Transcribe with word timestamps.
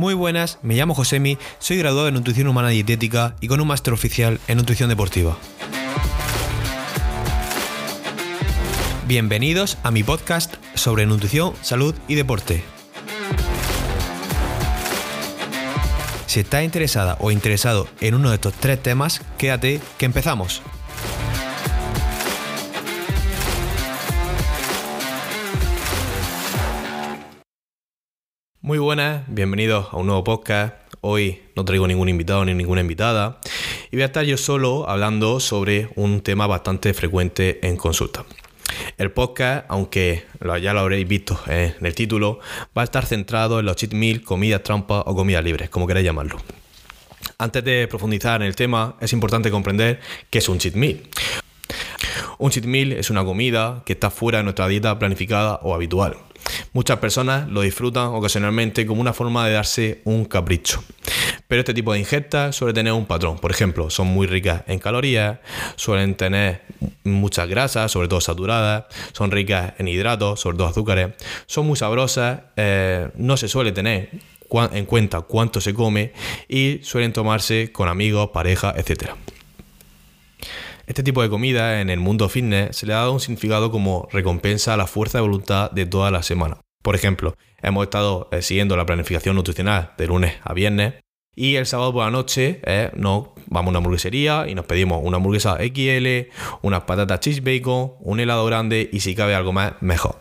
Muy 0.00 0.14
buenas, 0.14 0.58
me 0.62 0.76
llamo 0.76 0.94
Josemi, 0.94 1.36
soy 1.58 1.76
graduado 1.76 2.08
en 2.08 2.14
Nutrición 2.14 2.48
Humana 2.48 2.70
Dietética 2.70 3.36
y 3.42 3.48
con 3.48 3.60
un 3.60 3.68
máster 3.68 3.92
oficial 3.92 4.40
en 4.48 4.56
Nutrición 4.56 4.88
Deportiva. 4.88 5.36
Bienvenidos 9.06 9.76
a 9.82 9.90
mi 9.90 10.02
podcast 10.02 10.54
sobre 10.74 11.04
nutrición, 11.04 11.52
salud 11.60 11.94
y 12.08 12.14
deporte. 12.14 12.64
Si 16.24 16.40
estás 16.40 16.64
interesada 16.64 17.18
o 17.20 17.30
interesado 17.30 17.86
en 18.00 18.14
uno 18.14 18.30
de 18.30 18.36
estos 18.36 18.54
tres 18.54 18.82
temas, 18.82 19.20
quédate 19.36 19.82
que 19.98 20.06
empezamos. 20.06 20.62
Muy 28.62 28.76
buenas, 28.76 29.22
bienvenidos 29.26 29.88
a 29.90 29.96
un 29.96 30.04
nuevo 30.04 30.22
podcast. 30.22 30.74
Hoy 31.00 31.40
no 31.56 31.64
traigo 31.64 31.86
ningún 31.86 32.10
invitado 32.10 32.44
ni 32.44 32.52
ninguna 32.52 32.82
invitada 32.82 33.40
y 33.90 33.96
voy 33.96 34.02
a 34.02 34.06
estar 34.06 34.22
yo 34.26 34.36
solo 34.36 34.86
hablando 34.86 35.40
sobre 35.40 35.88
un 35.96 36.20
tema 36.20 36.46
bastante 36.46 36.92
frecuente 36.92 37.66
en 37.66 37.78
consulta. 37.78 38.26
El 38.98 39.12
podcast, 39.12 39.64
aunque 39.70 40.26
ya 40.60 40.74
lo 40.74 40.80
habréis 40.80 41.08
visto 41.08 41.40
en 41.46 41.74
el 41.80 41.94
título, 41.94 42.40
va 42.76 42.82
a 42.82 42.84
estar 42.84 43.06
centrado 43.06 43.60
en 43.60 43.64
los 43.64 43.76
cheat 43.76 43.94
meal, 43.94 44.20
comidas 44.20 44.62
trampas 44.62 45.04
o 45.06 45.16
comidas 45.16 45.42
libres, 45.42 45.70
como 45.70 45.86
queráis 45.86 46.04
llamarlo. 46.04 46.36
Antes 47.38 47.64
de 47.64 47.88
profundizar 47.88 48.42
en 48.42 48.48
el 48.48 48.56
tema, 48.56 48.94
es 49.00 49.14
importante 49.14 49.50
comprender 49.50 50.00
qué 50.28 50.36
es 50.36 50.48
un 50.50 50.58
cheat 50.58 50.74
meal. 50.74 51.00
Un 52.40 52.50
cheat 52.50 52.64
meal 52.64 52.92
es 52.92 53.10
una 53.10 53.22
comida 53.22 53.82
que 53.84 53.92
está 53.92 54.08
fuera 54.08 54.38
de 54.38 54.44
nuestra 54.44 54.66
dieta 54.66 54.98
planificada 54.98 55.60
o 55.62 55.74
habitual. 55.74 56.16
Muchas 56.72 56.96
personas 56.96 57.46
lo 57.50 57.60
disfrutan 57.60 58.06
ocasionalmente 58.06 58.86
como 58.86 59.02
una 59.02 59.12
forma 59.12 59.46
de 59.46 59.52
darse 59.52 60.00
un 60.04 60.24
capricho. 60.24 60.82
Pero 61.48 61.60
este 61.60 61.74
tipo 61.74 61.92
de 61.92 61.98
ingestas 61.98 62.56
suele 62.56 62.72
tener 62.72 62.94
un 62.94 63.04
patrón. 63.04 63.38
Por 63.38 63.50
ejemplo, 63.50 63.90
son 63.90 64.06
muy 64.06 64.26
ricas 64.26 64.62
en 64.68 64.78
calorías, 64.78 65.40
suelen 65.76 66.14
tener 66.14 66.62
muchas 67.04 67.46
grasas, 67.46 67.92
sobre 67.92 68.08
todo 68.08 68.22
saturadas, 68.22 68.84
son 69.12 69.30
ricas 69.30 69.74
en 69.76 69.88
hidratos, 69.88 70.40
sobre 70.40 70.56
todo 70.56 70.68
azúcares, 70.68 71.10
son 71.44 71.66
muy 71.66 71.76
sabrosas, 71.76 72.40
eh, 72.56 73.10
no 73.16 73.36
se 73.36 73.48
suele 73.48 73.72
tener 73.72 74.08
en 74.72 74.86
cuenta 74.86 75.20
cuánto 75.20 75.60
se 75.60 75.74
come 75.74 76.14
y 76.48 76.80
suelen 76.84 77.12
tomarse 77.12 77.70
con 77.70 77.86
amigos, 77.86 78.30
pareja, 78.32 78.72
etc. 78.78 79.10
Este 80.90 81.04
tipo 81.04 81.22
de 81.22 81.30
comida 81.30 81.80
en 81.80 81.88
el 81.88 82.00
mundo 82.00 82.28
fitness 82.28 82.76
se 82.76 82.84
le 82.84 82.94
ha 82.94 82.96
dado 82.96 83.12
un 83.12 83.20
significado 83.20 83.70
como 83.70 84.08
recompensa 84.10 84.74
a 84.74 84.76
la 84.76 84.88
fuerza 84.88 85.18
de 85.18 85.22
voluntad 85.22 85.70
de 85.70 85.86
toda 85.86 86.10
la 86.10 86.24
semana. 86.24 86.58
Por 86.82 86.96
ejemplo, 86.96 87.36
hemos 87.62 87.84
estado 87.84 88.28
eh, 88.32 88.42
siguiendo 88.42 88.76
la 88.76 88.86
planificación 88.86 89.36
nutricional 89.36 89.92
de 89.96 90.08
lunes 90.08 90.34
a 90.42 90.52
viernes 90.52 90.94
y 91.36 91.54
el 91.54 91.66
sábado 91.66 91.92
por 91.92 92.04
la 92.04 92.10
noche 92.10 92.60
eh, 92.64 92.90
vamos 92.92 93.34
a 93.54 93.60
una 93.60 93.78
hamburguesería 93.78 94.46
y 94.48 94.56
nos 94.56 94.64
pedimos 94.64 95.00
una 95.04 95.18
hamburguesa 95.18 95.58
XL, 95.58 96.28
unas 96.62 96.82
patatas 96.82 97.20
cheese 97.20 97.40
bacon, 97.40 97.92
un 98.00 98.18
helado 98.18 98.44
grande 98.46 98.90
y 98.92 98.98
si 98.98 99.14
cabe 99.14 99.36
algo 99.36 99.52
más, 99.52 99.74
mejor. 99.80 100.16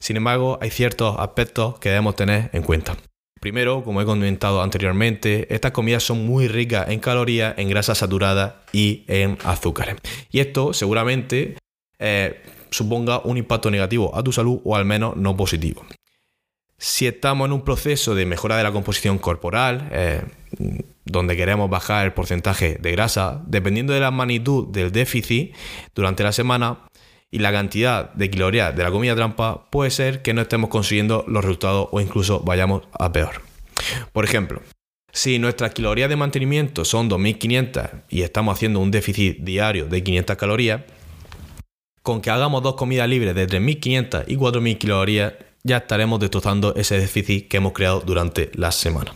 Sin 0.00 0.16
embargo, 0.16 0.58
hay 0.60 0.70
ciertos 0.70 1.14
aspectos 1.20 1.78
que 1.78 1.90
debemos 1.90 2.16
tener 2.16 2.50
en 2.52 2.64
cuenta. 2.64 2.96
Primero, 3.40 3.84
como 3.84 4.00
he 4.00 4.04
comentado 4.04 4.62
anteriormente, 4.62 5.52
estas 5.54 5.72
comidas 5.72 6.02
son 6.02 6.26
muy 6.26 6.48
ricas 6.48 6.88
en 6.88 7.00
calorías, 7.00 7.54
en 7.56 7.68
grasas 7.68 7.98
saturadas 7.98 8.54
y 8.72 9.04
en 9.06 9.38
azúcares. 9.44 9.96
Y 10.30 10.40
esto 10.40 10.72
seguramente 10.72 11.56
eh, 11.98 12.42
suponga 12.70 13.20
un 13.20 13.36
impacto 13.36 13.70
negativo 13.70 14.14
a 14.16 14.22
tu 14.22 14.32
salud 14.32 14.60
o 14.64 14.76
al 14.76 14.84
menos 14.84 15.16
no 15.16 15.36
positivo. 15.36 15.84
Si 16.76 17.06
estamos 17.06 17.46
en 17.46 17.52
un 17.52 17.62
proceso 17.62 18.14
de 18.14 18.24
mejora 18.24 18.56
de 18.56 18.62
la 18.62 18.72
composición 18.72 19.18
corporal, 19.18 19.88
eh, 19.90 20.22
donde 21.04 21.36
queremos 21.36 21.68
bajar 21.68 22.06
el 22.06 22.12
porcentaje 22.12 22.76
de 22.80 22.92
grasa, 22.92 23.42
dependiendo 23.46 23.92
de 23.92 24.00
la 24.00 24.10
magnitud 24.10 24.68
del 24.68 24.92
déficit 24.92 25.54
durante 25.94 26.22
la 26.22 26.32
semana, 26.32 26.87
y 27.30 27.38
la 27.38 27.52
cantidad 27.52 28.12
de 28.14 28.30
calorías 28.30 28.74
de 28.74 28.82
la 28.82 28.90
comida 28.90 29.14
trampa, 29.14 29.68
puede 29.70 29.90
ser 29.90 30.22
que 30.22 30.34
no 30.34 30.42
estemos 30.42 30.70
consiguiendo 30.70 31.24
los 31.28 31.44
resultados 31.44 31.88
o 31.92 32.00
incluso 32.00 32.40
vayamos 32.40 32.82
a 32.98 33.12
peor. 33.12 33.42
Por 34.12 34.24
ejemplo, 34.24 34.62
si 35.12 35.38
nuestras 35.38 35.72
calorías 35.72 36.08
de 36.08 36.16
mantenimiento 36.16 36.84
son 36.84 37.08
2500 37.08 37.86
y 38.08 38.22
estamos 38.22 38.56
haciendo 38.56 38.80
un 38.80 38.90
déficit 38.90 39.38
diario 39.40 39.86
de 39.86 40.02
500 40.02 40.36
calorías, 40.36 40.82
con 42.02 42.20
que 42.20 42.30
hagamos 42.30 42.62
dos 42.62 42.74
comidas 42.74 43.08
libres 43.08 43.34
de 43.34 43.46
3500 43.46 44.24
y 44.28 44.36
4000 44.36 44.78
calorías, 44.78 45.34
ya 45.62 45.78
estaremos 45.78 46.20
destrozando 46.20 46.74
ese 46.76 46.98
déficit 46.98 47.48
que 47.48 47.58
hemos 47.58 47.72
creado 47.72 48.00
durante 48.00 48.50
la 48.54 48.72
semana. 48.72 49.12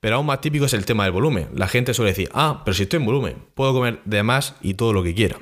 Pero 0.00 0.16
aún 0.16 0.26
más 0.26 0.40
típico 0.40 0.66
es 0.66 0.72
el 0.74 0.84
tema 0.84 1.04
del 1.04 1.12
volumen. 1.12 1.48
La 1.54 1.68
gente 1.68 1.94
suele 1.94 2.10
decir, 2.10 2.28
ah, 2.32 2.62
pero 2.64 2.74
si 2.74 2.84
estoy 2.84 2.98
en 2.98 3.06
volumen, 3.06 3.36
puedo 3.54 3.72
comer 3.72 4.00
de 4.04 4.22
más 4.22 4.56
y 4.60 4.74
todo 4.74 4.92
lo 4.92 5.02
que 5.02 5.14
quiera. 5.14 5.38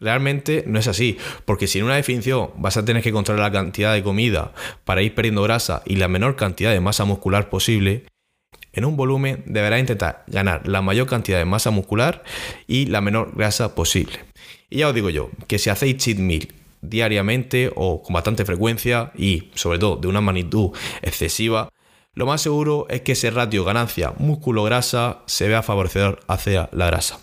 Realmente 0.00 0.64
no 0.66 0.78
es 0.78 0.88
así, 0.88 1.16
porque 1.44 1.66
si 1.66 1.78
en 1.78 1.84
una 1.84 1.96
definición 1.96 2.50
vas 2.56 2.76
a 2.76 2.84
tener 2.84 3.02
que 3.02 3.12
controlar 3.12 3.52
la 3.52 3.58
cantidad 3.58 3.94
de 3.94 4.02
comida 4.02 4.52
para 4.84 5.02
ir 5.02 5.14
perdiendo 5.14 5.42
grasa 5.42 5.82
y 5.86 5.96
la 5.96 6.08
menor 6.08 6.36
cantidad 6.36 6.72
de 6.72 6.80
masa 6.80 7.04
muscular 7.04 7.48
posible, 7.48 8.04
en 8.72 8.84
un 8.84 8.96
volumen 8.96 9.42
deberás 9.46 9.80
intentar 9.80 10.24
ganar 10.26 10.68
la 10.68 10.82
mayor 10.82 11.06
cantidad 11.06 11.38
de 11.38 11.46
masa 11.46 11.70
muscular 11.70 12.22
y 12.66 12.86
la 12.86 13.00
menor 13.00 13.32
grasa 13.34 13.74
posible. 13.74 14.18
Y 14.68 14.78
ya 14.78 14.88
os 14.88 14.94
digo 14.94 15.08
yo, 15.08 15.30
que 15.46 15.58
si 15.58 15.70
hacéis 15.70 15.96
cheat 15.96 16.18
meal 16.18 16.48
diariamente 16.82 17.72
o 17.74 18.02
con 18.02 18.12
bastante 18.12 18.44
frecuencia 18.44 19.12
y 19.16 19.50
sobre 19.54 19.78
todo 19.78 19.96
de 19.96 20.08
una 20.08 20.20
magnitud 20.20 20.72
excesiva, 21.02 21.70
lo 22.12 22.26
más 22.26 22.42
seguro 22.42 22.86
es 22.88 23.00
que 23.02 23.12
ese 23.12 23.30
ratio 23.30 23.64
ganancia 23.64 24.12
músculo-grasa 24.18 25.22
se 25.26 25.48
vea 25.48 25.62
favorecedor 25.62 26.20
hacia 26.28 26.68
la 26.72 26.86
grasa. 26.86 27.18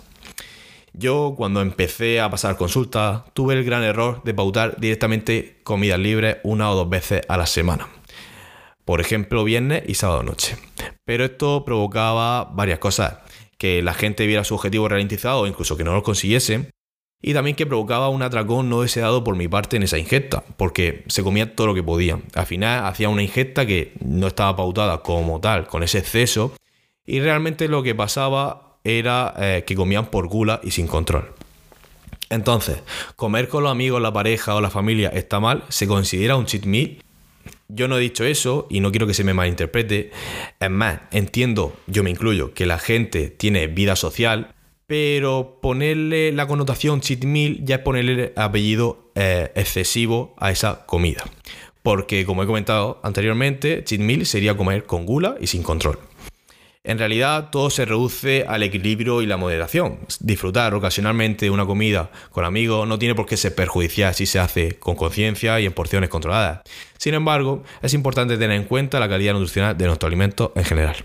Yo 0.93 1.33
cuando 1.35 1.61
empecé 1.61 2.21
a 2.21 2.29
pasar 2.29 2.55
consultas 2.55 3.23
tuve 3.33 3.55
el 3.55 3.63
gran 3.63 3.83
error 3.83 4.21
de 4.23 4.33
pautar 4.35 4.79
directamente 4.79 5.59
comidas 5.63 5.97
libres 5.97 6.37
una 6.43 6.69
o 6.69 6.75
dos 6.75 6.89
veces 6.89 7.21
a 7.27 7.35
la 7.35 7.47
semana. 7.47 7.87
Por 8.85 9.01
ejemplo, 9.01 9.43
viernes 9.43 9.83
y 9.87 9.95
sábado 9.95 10.21
noche. 10.21 10.55
Pero 11.03 11.25
esto 11.25 11.65
provocaba 11.65 12.45
varias 12.45 12.79
cosas. 12.79 13.17
Que 13.57 13.81
la 13.81 13.93
gente 13.93 14.27
viera 14.27 14.43
su 14.43 14.55
objetivo 14.55 14.87
ralentizado 14.87 15.41
o 15.41 15.47
incluso 15.47 15.77
que 15.77 15.83
no 15.83 15.93
lo 15.93 16.03
consiguiese. 16.03 16.69
Y 17.21 17.33
también 17.33 17.55
que 17.55 17.65
provocaba 17.65 18.09
un 18.09 18.21
atracón 18.21 18.69
no 18.69 18.81
deseado 18.81 19.23
por 19.23 19.35
mi 19.35 19.47
parte 19.47 19.77
en 19.77 19.83
esa 19.83 19.97
ingesta, 19.97 20.43
porque 20.57 21.05
se 21.07 21.23
comía 21.23 21.55
todo 21.55 21.67
lo 21.67 21.73
que 21.73 21.81
podía. 21.81 22.19
Al 22.35 22.45
final 22.45 22.85
hacía 22.85 23.07
una 23.07 23.23
ingesta 23.23 23.65
que 23.65 23.93
no 24.03 24.27
estaba 24.27 24.57
pautada 24.57 25.01
como 25.01 25.39
tal, 25.39 25.65
con 25.67 25.83
ese 25.83 25.99
exceso, 25.99 26.53
y 27.05 27.21
realmente 27.21 27.69
lo 27.69 27.81
que 27.81 27.95
pasaba 27.95 28.72
era 28.83 29.33
eh, 29.37 29.63
que 29.65 29.75
comían 29.75 30.07
por 30.07 30.27
gula 30.27 30.59
y 30.63 30.71
sin 30.71 30.87
control. 30.87 31.33
Entonces, 32.29 32.79
comer 33.15 33.47
con 33.47 33.63
los 33.63 33.71
amigos, 33.71 34.01
la 34.01 34.11
pareja 34.11 34.55
o 34.55 34.61
la 34.61 34.69
familia 34.69 35.09
está 35.09 35.39
mal, 35.39 35.63
se 35.69 35.87
considera 35.87 36.35
un 36.35 36.45
cheat 36.45 36.65
meal. 36.65 36.97
Yo 37.67 37.87
no 37.87 37.97
he 37.97 38.01
dicho 38.01 38.23
eso 38.23 38.67
y 38.69 38.79
no 38.79 38.91
quiero 38.91 39.07
que 39.07 39.13
se 39.13 39.23
me 39.23 39.33
malinterprete. 39.33 40.11
Es 40.59 40.69
más, 40.69 41.01
entiendo, 41.11 41.75
yo 41.87 42.03
me 42.03 42.09
incluyo, 42.09 42.53
que 42.53 42.65
la 42.65 42.79
gente 42.79 43.29
tiene 43.29 43.67
vida 43.67 43.95
social, 43.95 44.53
pero 44.87 45.59
ponerle 45.61 46.31
la 46.31 46.47
connotación 46.47 47.01
cheat 47.01 47.23
meal 47.23 47.59
ya 47.63 47.75
es 47.75 47.81
ponerle 47.81 48.33
apellido 48.35 49.11
eh, 49.15 49.51
excesivo 49.55 50.35
a 50.37 50.51
esa 50.51 50.85
comida. 50.85 51.23
Porque, 51.83 52.25
como 52.25 52.43
he 52.43 52.47
comentado 52.47 52.99
anteriormente, 53.03 53.83
cheat 53.83 54.01
meal 54.01 54.25
sería 54.25 54.57
comer 54.57 54.85
con 54.85 55.05
gula 55.05 55.35
y 55.39 55.47
sin 55.47 55.63
control. 55.63 55.99
En 56.85 56.99
realidad 56.99 57.49
todo 57.49 57.69
se 57.69 57.85
reduce 57.85 58.43
al 58.45 58.61
equilibrio 58.61 59.21
y 59.21 59.25
la 59.25 59.37
moderación. 59.37 59.99
Disfrutar 60.19 60.73
ocasionalmente 60.73 61.49
una 61.49 61.65
comida 61.65 62.11
con 62.29 62.43
amigos 62.43 62.85
no 62.85 62.99
tiene 62.99 63.15
por 63.15 63.25
qué 63.25 63.37
ser 63.37 63.55
perjudicial 63.55 64.13
si 64.13 64.25
se 64.25 64.37
hace 64.37 64.77
con 64.79 64.95
conciencia 64.95 65.61
y 65.61 65.65
en 65.65 65.71
porciones 65.71 66.09
controladas. 66.09 66.59
Sin 66.97 67.13
embargo, 67.13 67.63
es 67.81 67.93
importante 67.93 68.37
tener 68.37 68.57
en 68.57 68.65
cuenta 68.65 68.99
la 68.99 69.07
calidad 69.07 69.31
nutricional 69.31 69.77
de 69.77 69.85
nuestro 69.85 70.07
alimento 70.07 70.51
en 70.57 70.65
general. 70.65 70.97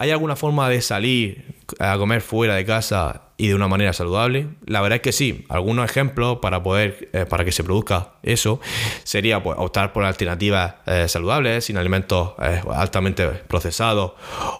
¿Hay 0.00 0.10
alguna 0.12 0.34
forma 0.34 0.66
de 0.70 0.80
salir 0.80 1.44
a 1.78 1.98
comer 1.98 2.22
fuera 2.22 2.54
de 2.54 2.64
casa 2.64 3.24
y 3.36 3.48
de 3.48 3.54
una 3.54 3.68
manera 3.68 3.92
saludable? 3.92 4.48
La 4.64 4.80
verdad 4.80 4.96
es 4.96 5.02
que 5.02 5.12
sí. 5.12 5.44
Algunos 5.50 5.90
ejemplos 5.90 6.38
para 6.40 6.62
poder, 6.62 7.10
eh, 7.12 7.26
para 7.26 7.44
que 7.44 7.52
se 7.52 7.62
produzca 7.62 8.14
eso, 8.22 8.60
sería 9.04 9.42
pues, 9.42 9.58
optar 9.58 9.92
por 9.92 10.04
alternativas 10.04 10.76
eh, 10.86 11.06
saludables, 11.06 11.66
sin 11.66 11.76
alimentos 11.76 12.32
eh, 12.40 12.62
altamente 12.72 13.28
procesados 13.28 14.12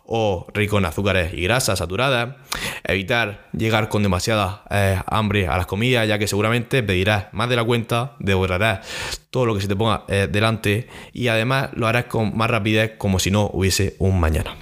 o 0.04 0.46
ricos 0.52 0.78
en 0.78 0.84
azúcares 0.84 1.32
y 1.32 1.40
grasas 1.40 1.78
saturadas. 1.78 2.36
Evitar 2.84 3.48
llegar 3.54 3.88
con 3.88 4.02
demasiada 4.02 4.64
hambre 5.06 5.48
a 5.48 5.56
las 5.56 5.64
comidas, 5.64 6.06
ya 6.06 6.18
que 6.18 6.28
seguramente 6.28 6.82
pedirás 6.82 7.32
más 7.32 7.48
de 7.48 7.56
la 7.56 7.64
cuenta, 7.64 8.12
devorarás 8.18 8.86
todo 9.30 9.46
lo 9.46 9.54
que 9.54 9.62
se 9.62 9.68
te 9.68 9.76
ponga 9.76 10.04
delante 10.06 10.88
y 11.14 11.28
además 11.28 11.70
lo 11.72 11.86
harás 11.86 12.04
con 12.06 12.36
más 12.36 12.50
rapidez 12.50 12.92
como 12.98 13.18
si 13.18 13.30
no 13.30 13.48
hubiese 13.54 13.96
un 14.00 14.20
mañana. 14.20 14.54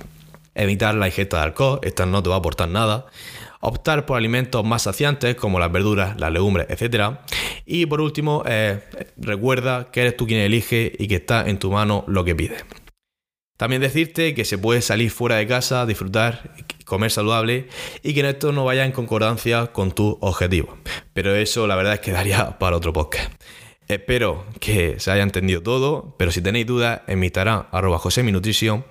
Evitar 0.58 0.94
la 0.94 1.06
ingesta 1.06 1.38
de 1.38 1.42
alcohol, 1.44 1.80
esta 1.82 2.04
no 2.04 2.22
te 2.22 2.28
va 2.28 2.36
a 2.36 2.38
aportar 2.38 2.68
nada 2.68 3.06
optar 3.60 4.06
por 4.06 4.16
alimentos 4.16 4.64
más 4.64 4.82
saciantes 4.82 5.36
como 5.36 5.58
las 5.58 5.72
verduras, 5.72 6.18
las 6.18 6.32
legumbres, 6.32 6.66
etc. 6.70 7.16
Y 7.66 7.86
por 7.86 8.00
último, 8.00 8.42
eh, 8.46 8.80
recuerda 9.16 9.90
que 9.90 10.02
eres 10.02 10.16
tú 10.16 10.26
quien 10.26 10.40
elige 10.40 10.92
y 10.98 11.08
que 11.08 11.16
está 11.16 11.48
en 11.48 11.58
tu 11.58 11.70
mano 11.70 12.04
lo 12.06 12.24
que 12.24 12.34
pides. 12.34 12.64
También 13.56 13.82
decirte 13.82 14.34
que 14.34 14.44
se 14.44 14.56
puede 14.56 14.82
salir 14.82 15.10
fuera 15.10 15.36
de 15.36 15.46
casa, 15.48 15.84
disfrutar, 15.84 16.54
comer 16.84 17.10
saludable 17.10 17.68
y 18.04 18.14
que 18.14 18.28
esto 18.28 18.52
no 18.52 18.64
vaya 18.64 18.84
en 18.84 18.92
concordancia 18.92 19.68
con 19.68 19.90
tu 19.90 20.16
objetivo. 20.20 20.78
Pero 21.12 21.34
eso 21.34 21.66
la 21.66 21.74
verdad 21.74 21.94
es 21.94 22.00
que 22.00 22.12
daría 22.12 22.56
para 22.58 22.76
otro 22.76 22.92
podcast. 22.92 23.32
Espero 23.88 24.44
que 24.60 25.00
se 25.00 25.10
haya 25.10 25.24
entendido 25.24 25.62
todo, 25.62 26.14
pero 26.18 26.30
si 26.30 26.40
tenéis 26.40 26.66
dudas 26.66 27.00
en 27.08 27.18
mi 27.18 27.26
Instagram, 27.26 27.66
arroba 27.72 28.00
Nutrition, 28.30 28.84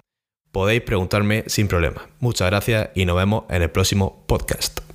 podéis 0.57 0.81
preguntarme 0.81 1.44
sin 1.45 1.68
problema. 1.68 2.09
Muchas 2.19 2.50
gracias 2.50 2.89
y 2.95 3.06
nos 3.06 3.15
vemos 3.15 3.44
en 3.48 3.62
el 3.62 3.69
próximo 3.69 4.24
podcast. 4.25 4.87